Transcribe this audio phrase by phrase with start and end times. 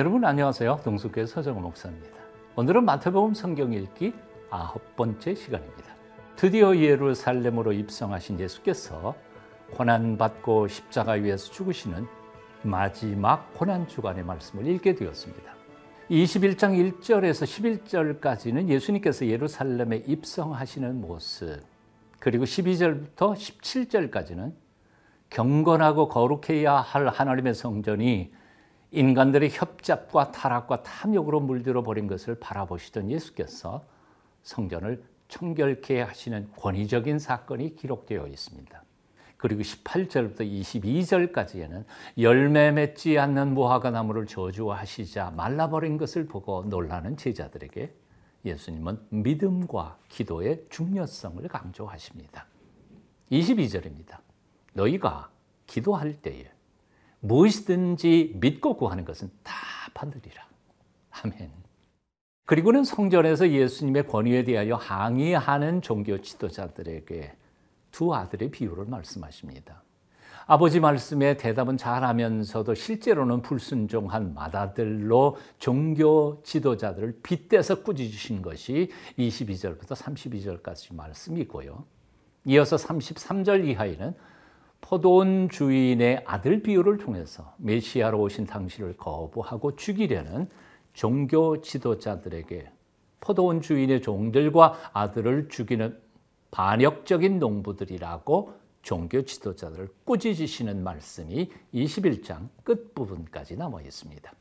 [0.00, 0.80] 여러분 안녕하세요.
[0.82, 2.16] 동숙교회 서정호 목사입니다.
[2.56, 4.14] 오늘은 마태복음 성경 읽기
[4.48, 5.94] 아홉 번째 시간입니다.
[6.36, 9.14] 드디어 예루살렘으로 입성하신 예수께서
[9.72, 12.06] 고난받고 십자가 위에서 죽으시는
[12.62, 15.54] 마지막 고난 주간의 말씀을 읽게 되었습니다.
[16.10, 21.60] 21장 1절에서 11절까지는 예수님께서 예루살렘에 입성하시는 모습,
[22.18, 24.54] 그리고 12절부터 17절까지는
[25.28, 28.39] 경건하고 거룩해야 할 하나님의 성전이
[28.92, 33.84] 인간들의 협잡과 타락과 탐욕으로 물들어 버린 것을 바라보시던 예수께서
[34.42, 38.82] 성전을 청결케 하시는 권위적인 사건이 기록되어 있습니다.
[39.36, 41.84] 그리고 18절부터 22절까지에는
[42.18, 47.94] 열매 맺지 않는 무화과 나무를 저주하시자 말라버린 것을 보고 놀라는 제자들에게
[48.44, 52.46] 예수님은 믿음과 기도의 중요성을 강조하십니다.
[53.30, 54.18] 22절입니다.
[54.74, 55.30] 너희가
[55.66, 56.50] 기도할 때에
[57.20, 59.54] 무엇이든지 믿고 구하는 것은 다
[59.94, 60.46] 받으리라.
[61.10, 61.50] 아멘.
[62.46, 67.32] 그리고는 성전에서 예수님의 권위에 대하여 항의하는 종교 지도자들에게
[67.92, 69.82] 두 아들의 비유를 말씀하십니다.
[70.46, 81.84] 아버지 말씀에 대답은 잘하면서도 실제로는 불순종한 맏아들로 종교 지도자들을 빗대서 꾸짖으신 것이 22절부터 32절까지 말씀이고요.
[82.46, 84.16] 이어서 33절 이하에는
[84.90, 90.48] 포도원 주인의 아들 비유를 통해서 메시아로 오신 당신을 거부하고 죽이려는
[90.94, 92.68] 종교 지도자들에게
[93.20, 95.96] 포도원 주인의 종들과 아들을 죽이는
[96.50, 98.52] 반역적인 농부들이라고
[98.82, 104.32] 종교 지도자들을 꾸짖으시는 말씀이 21장 끝부분까지 남아 있습니다.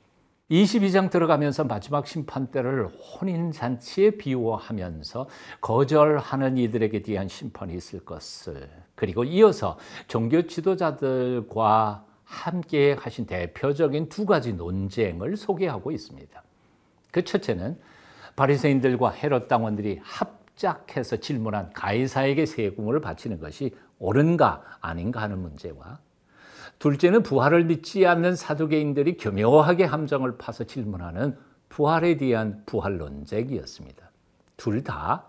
[0.49, 5.27] 22장 들어가면서 마지막 심판 때를 혼인 잔치에 비유하면서
[5.61, 9.77] 거절하는 이들에게 대한 심판이 있을 것을 그리고 이어서
[10.07, 16.43] 종교 지도자들과 함께 하신 대표적인 두 가지 논쟁을 소개하고 있습니다.
[17.11, 17.79] 그 첫째는
[18.35, 25.99] 바리새인들과 헤롯 당원들이 합작해서 질문한 가이사에게 세금을 바치는 것이 옳은가 아닌가 하는 문제와
[26.79, 34.09] 둘째는 부활을 믿지 않는 사두개인들이 교묘하게 함정을 파서 질문하는 부활에 대한 부활 논쟁이었습니다.
[34.57, 35.25] 둘 다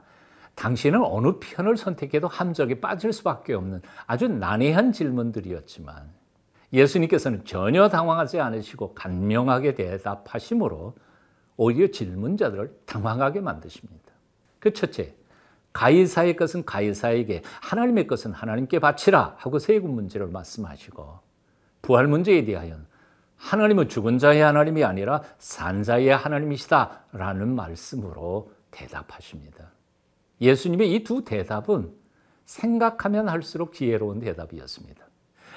[0.54, 6.10] 당신은 어느 편을 선택해도 함정에 빠질 수밖에 없는 아주 난해한 질문들이었지만
[6.72, 10.94] 예수님께서는 전혀 당황하지 않으시고 간명하게 대답하심으로
[11.56, 14.12] 오히려 질문자들을 당황하게 만드십니다.
[14.58, 15.14] 그 첫째,
[15.72, 21.29] 가이사의 것은 가이사에게, 하나님의 것은 하나님께 바치라 하고 세금 문제를 말씀하시고
[21.90, 22.76] 부활 문제에 대하여
[23.34, 29.72] 하나님은 죽은 자의 하나님이 아니라 산 자의 하나님이시다라는 말씀으로 대답하십니다.
[30.40, 31.92] 예수님의 이 두 대답은
[32.44, 35.04] 생각하면 할수록 지혜로운 대답이었습니다.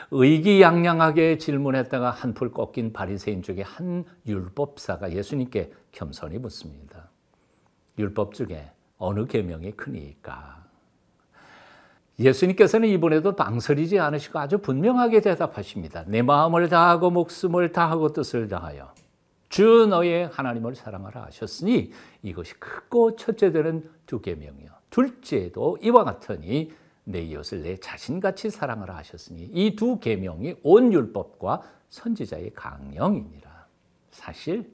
[0.10, 7.12] 의기양양하게 질문했다가 한풀 꺾인 바리새인 중에 한 율법사가 예수님께 겸손히 묻습니다.
[8.00, 10.63] 율법 중에 어느 계명이 크니까?
[12.20, 16.04] 예수님께서는 이번에도 망설이지 않으시고 아주 분명하게 대답하십니다.
[16.08, 18.94] 내 마음을 다하고 목숨을 다하고 뜻을 다하여
[19.50, 21.92] 주 너의 하나님을 사랑하라 하셨으니
[22.22, 24.70] 이것이 크고 첫째 되는 두 계명이요.
[24.90, 26.72] 둘째도 이와 같으니
[27.04, 33.66] 내 이웃을 내 자신같이 사랑하라 하셨으니 이 두 계명이 온 율법과 선지자의 강령이니라.
[34.12, 34.72] 사실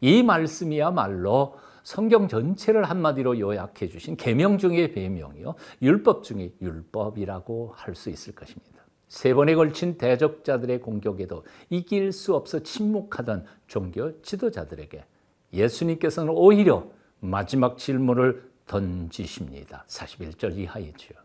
[0.00, 8.10] 이 말씀이야말로 성경 전체를 한마디로 요약해 주신 계명 중의 계명이요 율법 중의 율법이라고 할 수
[8.10, 8.82] 있을 것입니다.
[9.08, 15.04] 세 번에 걸친 대적자들의 공격에도 이길 수 없어 침묵하던 종교 지도자들에게
[15.52, 16.90] 예수님께서는 오히려
[17.20, 19.84] 마지막 질문을 던지십니다.
[19.86, 21.21] 41절 이하이지요.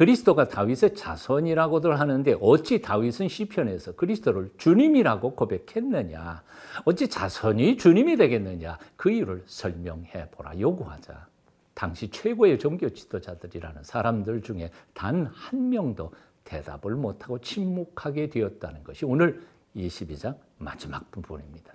[0.00, 6.42] 그리스도가 다윗의 자손이라고들 하는데 어찌 다윗은 시편에서 그리스도를 주님이라고 고백했느냐?
[6.86, 8.78] 어찌 자손이 주님이 되겠느냐?
[8.96, 11.26] 그 이유를 설명해 보라 요구하자.
[11.74, 16.14] 당시 최고의 종교 지도자들이라는 사람들 중에 단 한 명도
[16.44, 19.42] 대답을 못하고 침묵하게 되었다는 것이 오늘
[19.76, 21.74] 22장 마지막 부분입니다.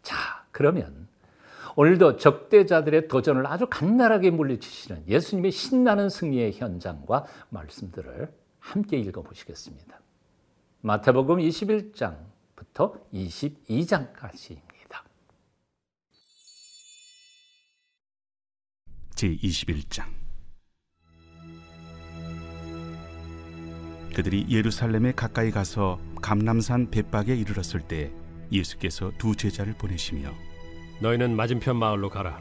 [0.00, 1.08] 자, 그러면
[1.76, 10.00] 오늘도 적대자들의 도전을 아주 간단하게 물리치시는 예수님의 신나는 승리의 현장과 말씀들을 함께 읽어보시겠습니다.
[10.82, 14.64] 마태복음 21장부터 22장까지입니다.
[19.16, 20.04] 제21장
[24.14, 28.12] 그들이 예루살렘에 가까이 가서 감남산 벳박에 이르렀을 때
[28.52, 30.32] 예수께서 두 제자를 보내시며
[31.00, 32.40] 너희는 맞은편 마을로 가라.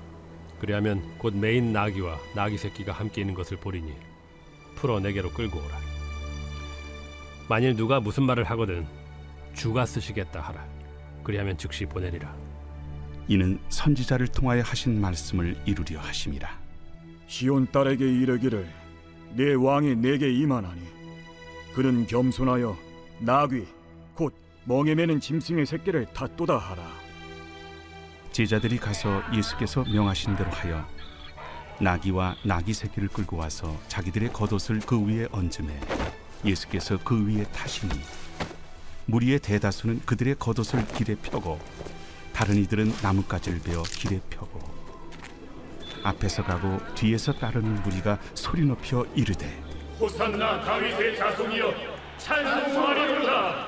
[0.59, 3.93] 그리하면 곧 메인 나귀와 나귀 새끼가 함께 있는 것을 보리니
[4.75, 5.77] 풀어 내게로 끌고 오라.
[7.49, 8.85] 만일 누가 무슨 말을 하거든
[9.53, 10.65] 주가 쓰시겠다 하라.
[11.23, 12.33] 그리하면 즉시 보내리라.
[13.27, 16.59] 이는 선지자를 통하여 하신 말씀을 이루려 하심이라
[17.27, 18.69] 시온 딸에게 이르기를
[19.35, 20.81] 내 왕이 내게 임하나니
[21.73, 22.77] 그는 겸손하여
[23.19, 23.65] 나귀
[24.13, 24.33] 곧
[24.65, 26.83] 멍에 매는 짐승의 새끼를 탓도다 하라
[28.33, 30.85] 제자들이 가서 예수께서 명하신 대로 하여
[31.79, 35.79] 나귀와 나귀 새끼를 끌고 와서 자기들의 겉옷을 그 위에 얹음에
[36.43, 37.93] 예수께서 그 위에 타시니
[39.05, 41.59] 무리의 대다수는 그들의 겉옷을 길에 펴고
[42.33, 44.59] 다른 이들은 나뭇가지를 베어 길에 펴고
[46.03, 49.47] 앞에서 가고 뒤에서 따르는 무리가 소리 높여 이르되
[49.99, 51.71] 호산나 다윗의 자손이여
[52.17, 53.67] 찬송하리로다.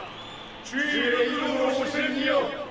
[0.63, 2.65] 주의 이름으로 오시는 이여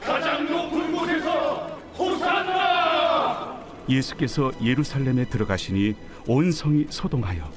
[0.00, 1.66] 가장 높은 곳에서
[1.96, 5.94] 호산나 예수께서 예루살렘에 들어가시니
[6.26, 7.50] 온 성이 소동하여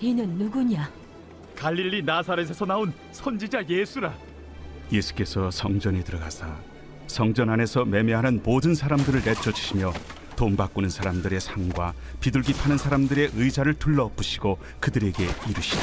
[0.00, 0.90] 이는 누구냐?
[1.56, 4.14] 갈릴리 나사렛에서 나온 선지자 예수라.
[4.92, 6.54] 예수께서 성전에 들어가사
[7.06, 9.92] 성전 안에서 매매하는 모든 사람들을 내쫓으시며
[10.36, 15.82] 돈 바꾸는 사람들의 상과 비둘기 파는 사람들의 의자를 둘러엎으시고 그들에게 이르시되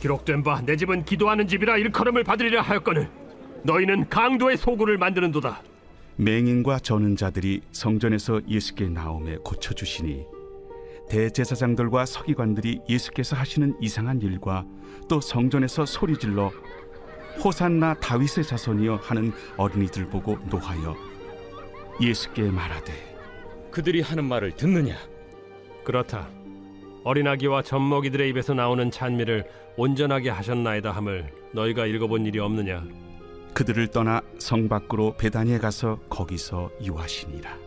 [0.00, 3.10] 기록된 바 내 집은 기도하는 집이라 일컬음을 받으리라 하였거늘
[3.64, 5.62] 너희는 강도의 소굴을 만드는도다
[6.20, 10.26] 맹인과 저는 자들이 성전에서 예수께 나오매 고쳐 주시니
[11.08, 14.66] 대제사장들과 서기관들이 예수께서 하시는 이상한 일과
[15.08, 16.52] 또 성전에서 소리질러
[17.42, 20.94] 호산나 다윗의 자손이여 하는 어린이들 보고 노하여
[22.02, 22.92] 예수께 말하되
[23.70, 24.96] 그들이 하는 말을 듣느냐?
[25.84, 26.28] 그렇다
[27.02, 32.84] 어린아기와 젖먹이들의 입에서 나오는 찬미를 온전하게 하셨나이다 함을 너희가 읽어본 일이 없느냐
[33.54, 37.58] 그들을 떠나 성 밖으로 베다니에 가서 거기서 유하시니라.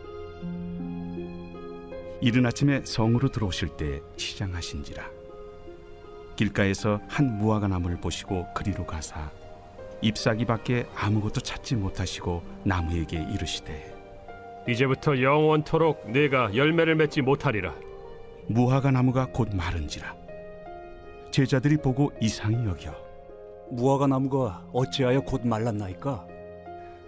[2.20, 5.04] 이른 아침에 성으로 들어오실 때 시장하신지라.
[6.36, 9.30] 길가에서 한 무화과 나무를 보시고 그리로 가사
[10.00, 13.94] 잎사귀밖에 아무것도 찾지 못하시고 나무에게 이르시되
[14.68, 17.74] 이제부터 영원토록 내가 열매를 맺지 못하리라
[18.46, 20.14] 무화과 나무가 곧 마른지라.
[21.30, 23.03] 제자들이 보고 이상히 여겨
[23.70, 26.26] 무화과 나무가 어찌하여 곧 말랐나이까?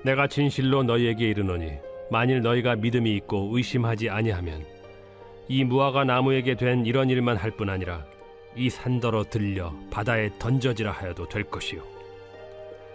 [0.05, 1.73] 내가 진실로 너희에게 이르노니
[2.11, 4.64] 만일 너희가 믿음이 있고 의심하지 아니하면
[5.49, 8.05] 이 무화과 나무에게 된 이런 일만 할 뿐 아니라
[8.56, 11.82] 이 산더러 들려 바다에 던져지라 하여도 될 것이요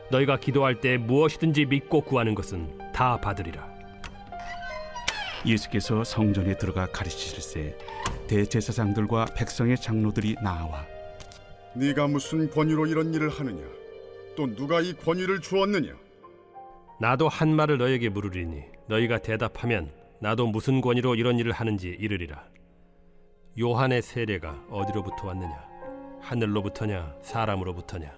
[0.09, 3.69] 너희가 기도할 때 무엇이든지 믿고 구하는 것은 다 받으리라
[5.45, 7.77] 예수께서 성전에 들어가 가르치실세
[8.27, 10.85] 대제사장들과 백성의 장로들이 나와
[11.75, 13.63] 네가 무슨 권위로 이런 일을 하느냐?
[14.35, 15.93] 또 누가 이 권위를 주었느냐?
[16.99, 22.43] 나도 한 말을 너에게 물으리니 너희가 대답하면 나도 무슨 권위로 이런 일을 하는지 이르리라
[23.59, 25.65] 요한의 세례가 어디로부터 왔느냐
[26.21, 28.13] 하늘로부터냐 사람으로부터냐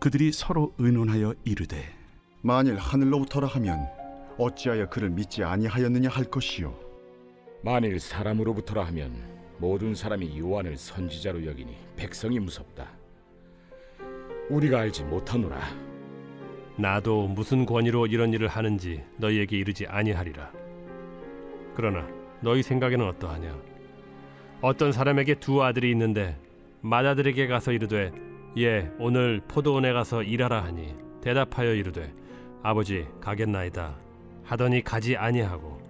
[0.00, 1.84] 그들이 서로 의논하여 이르되
[2.40, 3.86] 만일 하늘로부터라 하면
[4.38, 6.74] 어찌하여 그를 믿지 아니하였느냐 할 것이요.
[7.62, 12.88] 만일 사람으로부터라 하면 모든 사람이 요한을 선지자로 여기니 백성이 무섭다.
[14.50, 15.60] 우리가 알지 못하노라.
[16.76, 20.50] 나도 무슨 권위로 이런 일을 하는지 너희에게 이르지 아니하리라.
[21.74, 22.06] 그러나
[22.40, 23.56] 너희 생각에는 어떠하냐?
[24.60, 26.36] 어떤 사람에게 두 아들이 있는데
[26.80, 28.12] 맏아들에게 가서 이르되
[28.58, 32.12] 예 오늘 포도원에 가서 일하라 하니 대답하여 이르되
[32.62, 33.96] 아버지 가겠나이다
[34.44, 35.83] 하더니 가지 아니하고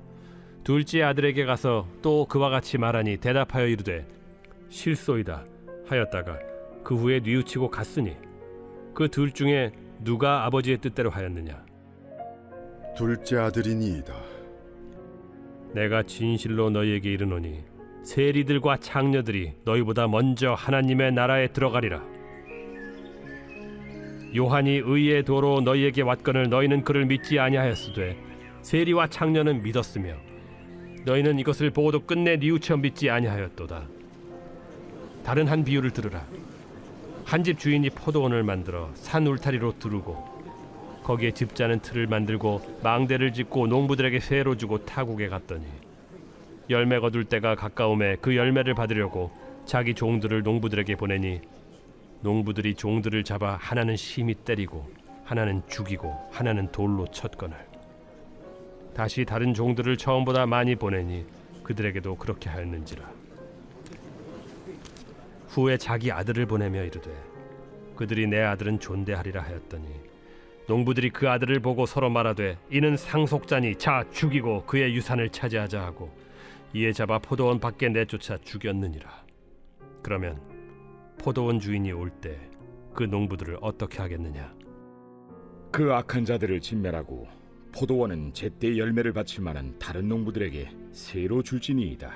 [0.64, 4.06] 둘째 아들에게 가서 또 그와 같이 말하니 대답하여 이르되
[4.70, 5.44] 실소이다.
[5.86, 6.38] 하였다가
[6.82, 8.16] 그 후에 뉘우치고 갔으니
[8.94, 11.64] 그 둘 중에 누가 아버지의 뜻대로 하였느냐?
[12.96, 14.14] 둘째 아들이니이다.
[15.74, 17.62] 내가 진실로 너희에게 이르노니
[18.04, 22.02] 세리들과 창녀들이 너희보다 먼저 하나님의 나라에 들어가리라.
[24.36, 28.16] 요한이 의의 도로 너희에게 왔거늘 너희는 그를 믿지 아니하였으되
[28.62, 30.14] 세리와 창녀는 믿었으며
[31.04, 33.82] 너희는 이것을 보고도 끝내 뉘우쳐 믿지 아니하였도다.
[35.24, 36.24] 다른 한 비유를 들으라.
[37.24, 40.42] 한 집 주인이 포도원을 만들어 산 울타리로 두르고
[41.02, 45.64] 거기에 집자는 틀을 만들고 망대를 짓고 농부들에게 세로 주고 타국에 갔더니
[46.70, 49.30] 열매 거둘 때가 가까움에 그 열매를 받으려고
[49.64, 51.40] 자기 종들을 농부들에게 보내니
[52.20, 54.90] 농부들이 종들을 잡아 하나는 심히 때리고
[55.24, 57.56] 하나는 죽이고 하나는 돌로 쳤거늘
[58.94, 61.26] 다시 다른 종들을 처음보다 많이 보내니
[61.62, 63.10] 그들에게도 그렇게 하였는지라.
[65.48, 67.10] 후에 자기 아들을 보내며 이르되
[67.96, 69.88] 그들이 내 아들은 존대하리라 하였더니
[70.66, 76.10] 농부들이 그 아들을 보고 서로 말하되 이는 상속자니 자 죽이고 그의 유산을 차지하자 하고
[76.72, 79.24] 이에 잡아 포도원 밖에 내쫓아 죽였느니라.
[80.02, 80.40] 그러면
[81.18, 82.54] 포도원 주인이 올 때
[82.94, 84.54] 그 농부들을 어떻게 하겠느냐?
[85.72, 87.26] 그 악한 자들을 진멸하고
[87.74, 92.10] 포도원은 제때 열매를 바칠 만한 다른 농부들에게 새로 줄지니이다.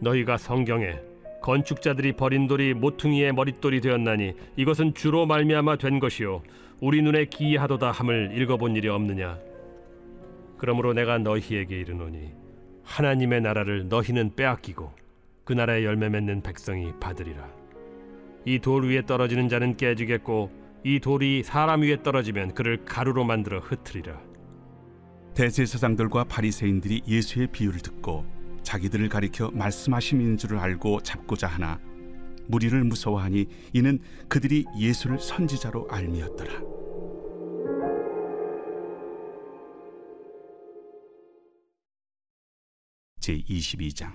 [0.00, 0.98] 너희가 성경에
[1.42, 6.42] 건축자들이 버린 돌이 모퉁이의 머릿돌이 되었나니 이것은 주로 말미암아 된 것이요.
[6.80, 9.38] 우리 눈에 기이하도다 함을 읽어본 일이 없느냐?
[10.56, 12.30] 그러므로 내가 너희에게 이르노니
[12.84, 14.92] 하나님의 나라를 너희는 빼앗기고
[15.44, 17.48] 그 나라의 열매 맺는 백성이 받으리라.
[18.46, 20.50] 이 돌 위에 떨어지는 자는 깨지겠고
[20.84, 24.20] 이 돌이 사람 위에 떨어지면 그를 가루로 만들어 흩으리라
[25.34, 28.24] 대제사장들과 바리새인들이 예수의 비유를 듣고
[28.62, 31.80] 자기들을 가리켜 말씀하심인 줄을 알고 잡고자 하나
[32.48, 33.98] 무리를 무서워하니 이는
[34.28, 36.52] 그들이 예수를 선지자로 알미었더라.
[43.20, 44.10] 제 22장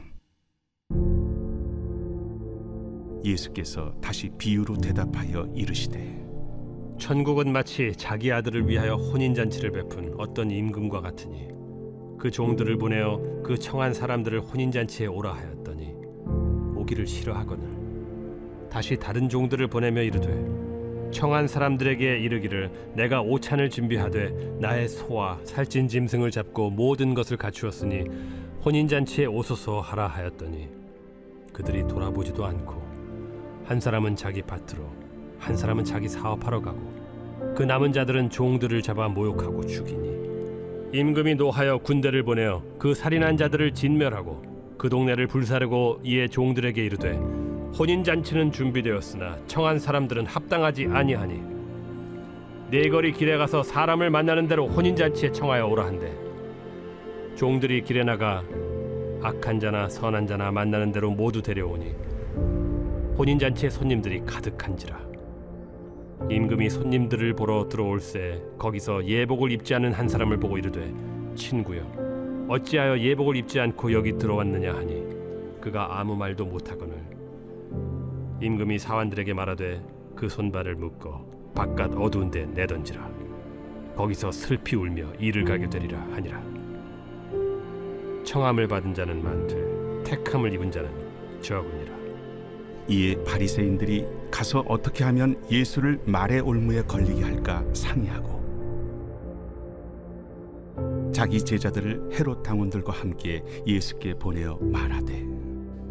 [3.23, 6.26] 예수께서 다시 비유로 대답하여 이르시되
[6.97, 11.47] 천국은 마치 자기 아들을 위하여 혼인 잔치를 베푼 어떤 임금과 같으니
[12.17, 15.93] 그 종들을 보내어 그 청한 사람들을 혼인 잔치에 오라 하였더니
[16.75, 18.69] 오기를 싫어하거늘.
[18.69, 26.31] 다시 다른 종들을 보내며 이르되 청한 사람들에게 이르기를 내가 오찬을 준비하되 나의 소와 살찐 짐승을
[26.31, 28.05] 잡고 모든 것을 갖추었으니
[28.65, 30.67] 혼인 잔치에 오소서 하라 하였더니
[31.53, 32.81] 그들이 돌아보지도 않고
[33.65, 35.06] 한 사람은 자기 밭으로
[35.39, 36.79] 한 사람은 자기 사업하러 가고
[37.55, 40.17] 그 남은 자들은 종들을 잡아 모욕하고 죽이니.
[40.93, 47.19] 임금이 노하여 군대를 보내어 그 살인한 자들을 진멸하고 그 동네를 불사르고 이에 종들에게 이르되
[47.77, 51.41] 혼인 잔치는 준비되었으나 청한 사람들은 합당하지 아니하니.
[52.69, 56.11] 네거리 길에 가서 사람을 만나는 대로 혼인 잔치에 청하여 오라 한대.
[57.35, 58.43] 종들이 길에 나가
[59.21, 61.93] 악한 자나 선한 자나 만나는 대로 모두 데려오니
[63.17, 65.06] 혼인 잔치에 손님들이 가득한지라
[66.29, 70.93] 임금이 손님들을 보러 들어올새 거기서 예복을 입지 않은 한 사람을 보고 이르되
[71.35, 75.03] 친구여 어찌하여 예복을 입지 않고 여기 들어왔느냐 하니?
[75.61, 76.97] 그가 아무 말도 못하거늘.
[78.41, 79.81] 임금이 사환들에게 말하되
[80.15, 83.09] 그 손발을 묶어 바깥 어두운 데 내던지라.
[83.95, 86.41] 거기서 슬피 울며 이를 가게 되리라 하니라.
[88.23, 90.89] 청함을 받은 자는 많되 택함을 입은 자는
[91.41, 92.06] 적으니라
[92.89, 98.37] 이에 바리새인들이 가서 어떻게 하면 예수를 말의 올무에 걸리게 할까 상의하고
[101.13, 105.25] 자기 제자들을 헤롯 당원들과 함께 예수께 보내어 말하되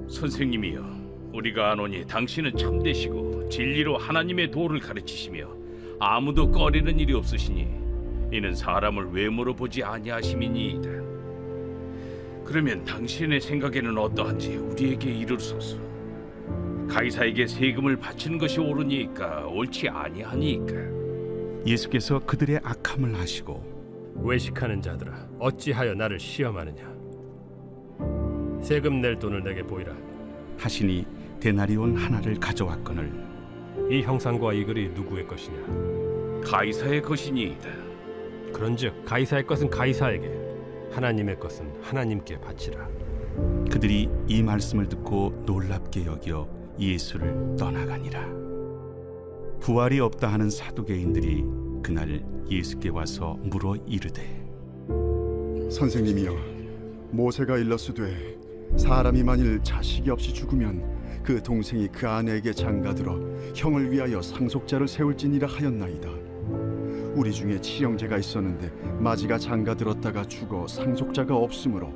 [0.09, 0.97] 선생님이여
[1.35, 5.49] 우리가 아노니 당신은 참되시고 진리로 하나님의 도를 가르치시며
[5.99, 7.69] 아무도 꺼리는 일이 없으시니
[8.33, 10.91] 이는 사람을 외모로 보지 아니하심이니이다.
[12.45, 15.86] 그러면 당신의 생각에는 어떠한지 우리에게 이르소서
[16.89, 20.75] 가이사에게 세금을 바치는 것이 옳으니까 옳지 아니하니까.
[21.67, 26.97] 예수께서 그들의 악함을 하시고 외식하는 자들아 어찌하여 나를 시험하느냐?
[28.63, 29.93] 세금 낼 돈을 내게 보이라.
[30.59, 31.07] 하시니
[31.41, 33.13] 데나리온 하나를 가져왔거늘
[33.91, 36.41] 이 형상과 이 글이 누구의 것이냐?
[36.45, 37.69] 가이사의 것이니이다.
[38.53, 40.31] 그런즉 가이사의 것은 가이사에게
[40.93, 42.89] 하나님의 것은 하나님께 바치라.
[43.71, 46.49] 그들이 이 말씀을 듣고 놀랍게 여겨
[46.79, 48.27] 예수를 떠나가니라.
[49.61, 51.45] 부활이 없다 하는 사두개인들이
[51.83, 54.45] 그날 예수께 와서 물어 이르되
[55.71, 56.33] 선생님이여
[57.11, 58.37] 모세가 일렀으되
[58.77, 63.19] 사람이 만일 자식이 없이 죽으면 그 동생이 그 아내에게 장가들어
[63.55, 66.09] 형을 위하여 상속자를 세울지니라 하였나이다.
[67.15, 71.93] 우리 중에 치형제가 있었는데 마지가 장가들었다가 죽어 상속자가 없으므로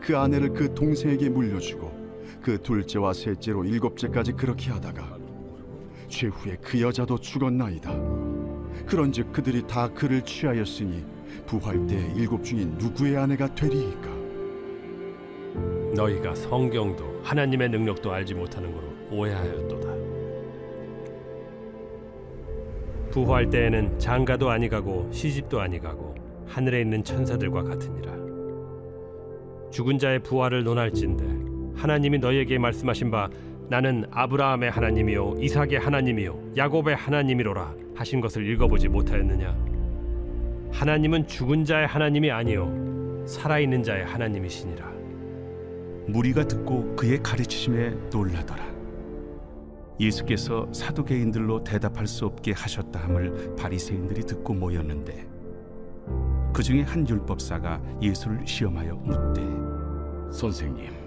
[0.00, 2.07] 그 아내를 그 동생에게 물려주고
[2.48, 5.18] 그 둘째와 셋째로 일곱째까지 그렇게 하다가
[6.08, 7.92] 최후에 그 여자도 죽었나이다.
[8.86, 11.04] 그런즉 그들이 다 그를 취하였으니
[11.44, 14.08] 부활 때 일곱 중인 누구의 아내가 되리이까?
[15.94, 19.88] 너희가 성경도 하나님의 능력도 알지 못하는 거로 오해하였도다.
[23.10, 26.14] 부활 때에는 장가도 아니가고 시집도 아니가고
[26.46, 28.16] 하늘에 있는 천사들과 같으니라.
[29.70, 31.47] 죽은 자의 부활을 논할진대
[31.78, 33.30] 하나님이 너희에게 말씀하신 바
[33.68, 39.56] 나는 아브라함의 하나님이요 이삭의 하나님이요 야곱의 하나님이로라 하신 것을 읽어보지 못하였느냐?
[40.72, 44.92] 하나님은 죽은 자의 하나님이 아니요 살아있는 자의 하나님이시니라.
[46.08, 48.66] 무리가 듣고 그의 가르치심에 놀라더라.
[50.00, 55.26] 예수께서 사두개인들로 대답할 수 없게 하셨다 함을 바리새인들이 듣고 모였는데
[56.52, 59.42] 그 중에 한 율법사가 예수를 시험하여 묻되
[60.32, 60.97] 선생님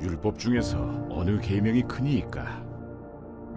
[0.00, 0.78] 율법 중에서
[1.10, 2.64] 어느 계명이 크니이까?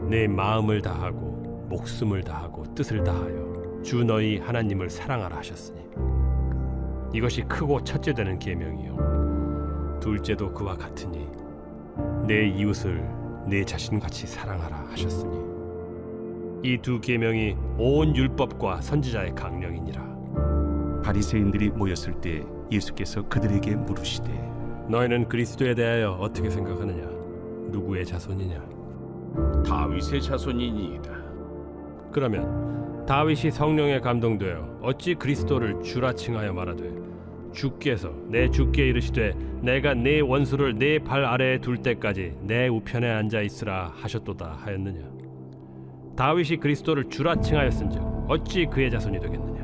[0.10, 5.79] 내 마음을 다하고 목숨을 다하고 뜻을 다하여 주 너희 하나님을 사랑하라 하셨으니
[7.13, 10.00] 이것이 크고 첫째 되는 계명이요.
[10.01, 11.27] 둘째도 그와 같으니
[12.25, 13.03] 내 이웃을
[13.48, 15.38] 내 자신같이 사랑하라 하셨으니
[16.63, 20.10] 이 두 계명이 온 율법과 선지자의 강령이니라.
[21.03, 24.49] 바리새인들이 모였을 때 예수께서 그들에게 물으시되
[24.89, 27.08] 너희는 그리스도에 대하여 어떻게 생각하느냐?
[27.69, 28.60] 누구의 자손이냐?
[29.63, 31.12] 다윗의 자손이니이다.
[32.12, 36.91] 그러면 다윗이 성령에 감동되어 어찌 그리스도를 주라 칭하여 말하되
[37.53, 43.91] 주께서 내 주께 이르시되 내가 네 원수를 네발 아래에 둘 때까지 내 우편에 앉아 있으라
[43.96, 45.01] 하셨도다 하였느냐?
[46.15, 49.60] 다윗이 그리스도를 주라 칭하였은즉 어찌 그의 자손이 되겠느냐?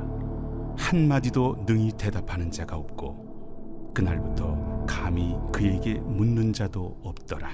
[0.78, 7.50] 한 마디도 능히 대답하는 자가 없고 그날부터 감히 그에게 묻는 자도 없더라.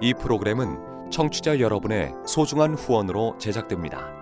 [0.00, 4.21] 이 프로그램은 청취자 여러분의 소중한 후원으로 제작됩니다.